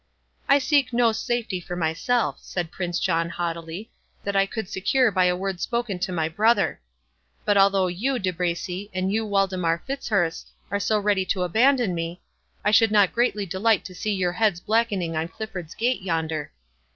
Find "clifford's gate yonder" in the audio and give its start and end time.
15.27-16.51